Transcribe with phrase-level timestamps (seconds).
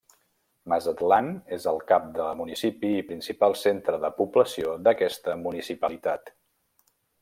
[0.71, 6.39] Mazatlán és el cap de municipi i principal centre de població d'aquesta municipalitat.